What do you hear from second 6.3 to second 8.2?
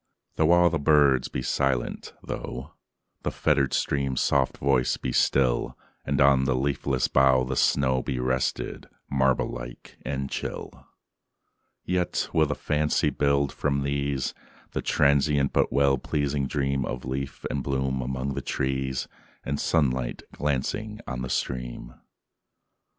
the leafless bough the snowBe